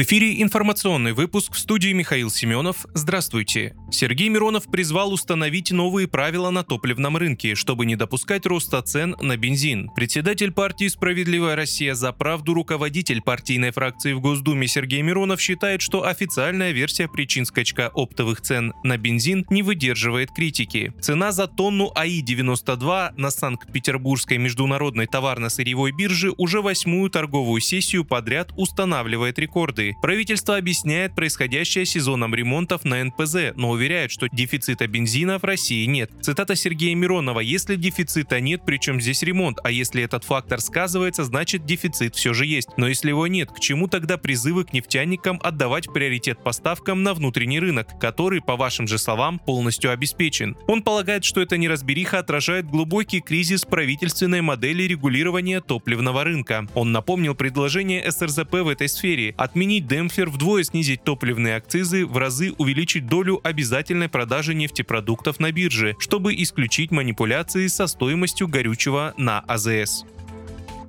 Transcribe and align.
В 0.00 0.02
эфире 0.02 0.40
информационный 0.40 1.12
выпуск 1.12 1.52
в 1.52 1.58
студии 1.58 1.92
Михаил 1.92 2.30
Семенов. 2.30 2.86
Здравствуйте. 2.94 3.76
Сергей 3.90 4.30
Миронов 4.30 4.70
призвал 4.70 5.12
установить 5.12 5.72
новые 5.72 6.08
правила 6.08 6.48
на 6.48 6.64
топливном 6.64 7.18
рынке, 7.18 7.54
чтобы 7.54 7.84
не 7.84 7.96
допускать 7.96 8.46
роста 8.46 8.80
цен 8.80 9.14
на 9.20 9.36
бензин. 9.36 9.90
Председатель 9.94 10.52
партии 10.52 10.88
«Справедливая 10.88 11.54
Россия 11.54 11.92
за 11.92 12.12
правду» 12.12 12.54
руководитель 12.54 13.20
партийной 13.20 13.72
фракции 13.72 14.14
в 14.14 14.22
Госдуме 14.22 14.68
Сергей 14.68 15.02
Миронов 15.02 15.38
считает, 15.38 15.82
что 15.82 16.06
официальная 16.06 16.70
версия 16.70 17.06
причин 17.06 17.44
скачка 17.44 17.90
оптовых 17.92 18.40
цен 18.40 18.72
на 18.82 18.96
бензин 18.96 19.44
не 19.50 19.62
выдерживает 19.62 20.30
критики. 20.30 20.94
Цена 21.02 21.30
за 21.30 21.46
тонну 21.46 21.92
АИ-92 21.94 23.12
на 23.18 23.30
Санкт-Петербургской 23.30 24.38
международной 24.38 25.08
товарно-сырьевой 25.08 25.92
бирже 25.92 26.32
уже 26.38 26.62
восьмую 26.62 27.10
торговую 27.10 27.60
сессию 27.60 28.06
подряд 28.06 28.50
устанавливает 28.56 29.38
рекорды 29.38 29.89
Правительство 30.00 30.56
объясняет 30.56 31.14
происходящее 31.14 31.86
сезоном 31.86 32.34
ремонтов 32.34 32.84
на 32.84 33.02
НПЗ, 33.04 33.54
но 33.56 33.70
уверяет, 33.70 34.10
что 34.10 34.28
дефицита 34.30 34.86
бензина 34.86 35.38
в 35.38 35.44
России 35.44 35.84
нет. 35.86 36.10
Цитата 36.20 36.56
Сергея 36.56 36.94
Миронова 36.94 37.40
«Если 37.40 37.76
дефицита 37.76 38.40
нет, 38.40 38.62
причем 38.66 39.00
здесь 39.00 39.22
ремонт, 39.22 39.58
а 39.62 39.70
если 39.70 40.02
этот 40.02 40.24
фактор 40.24 40.60
сказывается, 40.60 41.24
значит 41.24 41.64
дефицит 41.64 42.14
все 42.14 42.34
же 42.34 42.46
есть. 42.46 42.68
Но 42.76 42.88
если 42.88 43.08
его 43.08 43.26
нет, 43.26 43.50
к 43.50 43.60
чему 43.60 43.88
тогда 43.88 44.18
призывы 44.18 44.64
к 44.64 44.72
нефтяникам 44.72 45.40
отдавать 45.42 45.92
приоритет 45.92 46.42
поставкам 46.42 47.02
на 47.02 47.14
внутренний 47.14 47.60
рынок, 47.60 47.98
который, 47.98 48.40
по 48.40 48.56
вашим 48.56 48.86
же 48.86 48.98
словам, 48.98 49.38
полностью 49.38 49.90
обеспечен?» 49.90 50.56
Он 50.66 50.82
полагает, 50.82 51.24
что 51.24 51.40
эта 51.40 51.56
неразбериха 51.56 52.18
отражает 52.18 52.66
глубокий 52.66 53.20
кризис 53.20 53.64
правительственной 53.64 54.40
модели 54.40 54.82
регулирования 54.82 55.60
топливного 55.60 56.24
рынка. 56.24 56.66
Он 56.74 56.92
напомнил 56.92 57.34
предложение 57.34 58.10
СРЗП 58.10 58.54
в 58.54 58.68
этой 58.68 58.88
сфере– 58.88 59.34
отменить 59.36 59.69
изменить 59.70 59.86
демпфер, 59.86 60.28
вдвое 60.28 60.64
снизить 60.64 61.04
топливные 61.04 61.56
акцизы, 61.56 62.04
в 62.04 62.16
разы 62.16 62.52
увеличить 62.58 63.06
долю 63.06 63.40
обязательной 63.44 64.08
продажи 64.08 64.52
нефтепродуктов 64.52 65.38
на 65.38 65.52
бирже, 65.52 65.94
чтобы 66.00 66.34
исключить 66.34 66.90
манипуляции 66.90 67.68
со 67.68 67.86
стоимостью 67.86 68.48
горючего 68.48 69.14
на 69.16 69.40
АЗС. 69.40 70.04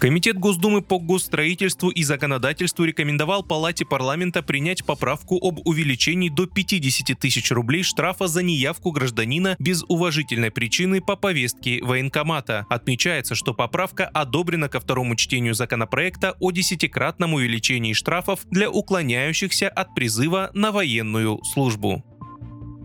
Комитет 0.02 0.39
Госдумы 0.39 0.81
по 0.81 0.97
госстроительству 0.97 1.91
и 1.91 2.02
законодательству 2.02 2.85
рекомендовал 2.85 3.44
Палате 3.44 3.85
парламента 3.85 4.41
принять 4.41 4.83
поправку 4.83 5.38
об 5.38 5.59
увеличении 5.63 6.30
до 6.30 6.47
50 6.47 7.19
тысяч 7.19 7.52
рублей 7.52 7.83
штрафа 7.83 8.25
за 8.25 8.41
неявку 8.41 8.89
гражданина 8.89 9.55
без 9.59 9.83
уважительной 9.88 10.49
причины 10.49 11.02
по 11.02 11.16
повестке 11.16 11.83
военкомата. 11.83 12.66
Отмечается, 12.67 13.35
что 13.35 13.53
поправка 13.53 14.07
одобрена 14.07 14.69
ко 14.69 14.79
второму 14.79 15.16
чтению 15.16 15.53
законопроекта 15.53 16.35
о 16.39 16.49
десятикратном 16.49 17.35
увеличении 17.35 17.94
штрафов 17.94 18.39
для 18.49 18.72
уклоняющихся 18.72 19.69
от 19.69 19.94
призыва 19.94 20.49
на 20.55 20.72
военную 20.72 21.44
службу. 21.44 22.03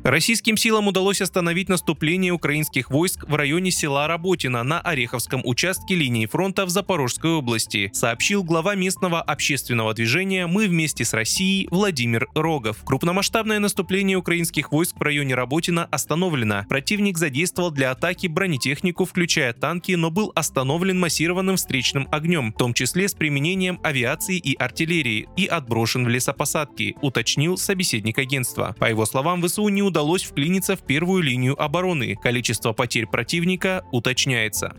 Российским 0.07 0.57
силам 0.57 0.87
удалось 0.87 1.21
остановить 1.21 1.69
наступление 1.69 2.31
украинских 2.31 2.93
войск 2.93 3.25
в 3.29 3.35
районе 3.35 3.73
села 3.73 4.07
Работино 4.07 4.63
на 4.63 4.81
Ореховском 4.81 5.43
участке 5.45 5.97
линии 5.97 6.27
фронта 6.27 6.65
в 6.65 6.71
Запорожской 6.71 7.33
области, 7.33 7.91
сообщил 7.93 8.45
глава 8.45 8.77
местного 8.77 9.21
общественного 9.21 9.95
движения 9.95 10.47
«Мы 10.47 10.69
вместе 10.69 11.05
с 11.05 11.13
Россией» 11.13 11.67
Владимир 11.73 12.29
Рогов. 12.37 12.85
Крупномасштабное 12.85 13.59
наступление 13.59 14.17
украинских 14.17 14.71
войск 14.71 14.95
в 14.97 15.03
районе 15.03 15.35
Работино 15.35 15.89
остановлено. 15.91 16.65
Противник 16.69 17.19
задействовал 17.19 17.73
для 17.73 17.91
атаки 17.91 18.29
бронетехнику, 18.29 19.07
включая 19.07 19.55
танки, 19.55 19.91
но 19.91 20.13
был 20.13 20.31
остановлен 20.37 21.01
массированным 21.01 21.57
встречным 21.57 22.07
огнем, 22.13 22.53
в 22.53 22.57
том 22.57 22.75
числе 22.75 23.09
с 23.09 23.15
применением 23.15 23.81
авиации 23.83 24.39
и 24.39 24.55
артиллерии, 24.55 25.27
и 25.37 25.47
отброшен 25.47 26.05
в 26.05 26.09
лесопосадки, 26.09 26.95
уточнил 27.03 27.59
собеседник 27.59 28.21
агентства. 28.21 28.77
По 28.79 28.89
его 28.89 29.05
словам, 29.05 29.43
ВСУ 29.43 29.69
не 29.69 29.83
удалось 29.83 29.96
удалось 29.97 30.25
вклиниться 30.25 30.77
в 30.77 30.83
первую 30.83 31.23
линию 31.23 31.59
обороны. 31.59 32.17
Количество 32.17 32.75
потерь 32.75 33.07
противника 33.07 33.83
уточняется. 33.93 34.77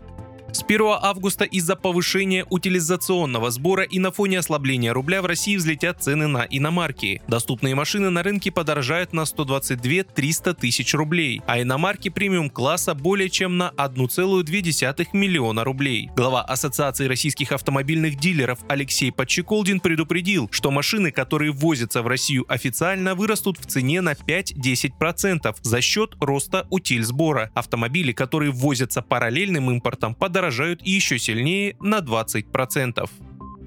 С 0.50 0.62
1 0.62 0.80
августа 1.02 1.44
из-за 1.44 1.76
повышения 1.76 2.46
утилизационного 2.48 3.50
сбора 3.50 3.82
и 3.82 3.98
на 3.98 4.10
фоне 4.10 4.38
ослабления 4.38 4.94
рубля 4.94 5.20
в 5.20 5.26
России 5.26 5.56
взлетят 5.56 6.02
цены 6.02 6.26
на 6.26 6.46
иномарки. 6.48 7.20
Доступные 7.28 7.74
машины 7.74 8.08
на 8.08 8.22
рынке 8.22 8.50
подорожают 8.50 9.12
на 9.12 9.22
122-300 9.22 10.54
тысяч 10.54 10.94
рублей, 10.94 11.42
а 11.46 11.60
иномарки 11.60 12.08
премиум-класса 12.08 12.94
более 12.94 13.28
чем 13.28 13.58
на 13.58 13.74
1,2 13.76 15.06
миллиона 15.12 15.64
рублей. 15.64 16.08
Глава 16.16 16.40
Ассоциации 16.40 17.06
российских 17.06 17.52
автомобильных 17.52 18.16
дилеров 18.16 18.60
Алексей 18.68 19.12
Подчеколдин 19.12 19.80
предупредил, 19.80 20.48
что 20.50 20.70
машины, 20.70 21.10
которые 21.10 21.52
ввозятся 21.52 22.02
в 22.02 22.06
Россию 22.06 22.46
официально, 22.48 23.14
вырастут 23.14 23.58
в 23.58 23.66
цене 23.66 24.00
на 24.00 24.12
5-10% 24.12 25.56
за 25.60 25.80
счет 25.82 26.16
роста 26.20 26.66
утиль 26.70 27.04
сбора. 27.04 27.50
Автомобили, 27.52 28.12
которые 28.12 28.50
ввозятся 28.50 29.02
параллельным 29.02 29.70
импортом, 29.70 30.14
подорожают 30.14 30.37
подорожают 30.38 30.86
еще 30.86 31.18
сильнее 31.18 31.74
на 31.80 31.98
20%. 31.98 33.10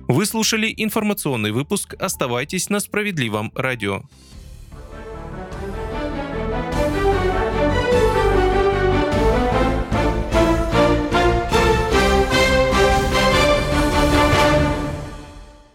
Вы 0.07 0.25
слушали 0.25 0.73
информационный 0.77 1.51
выпуск. 1.51 1.95
Оставайтесь 1.99 2.69
на 2.69 2.79
справедливом 2.79 3.51
радио. 3.55 4.03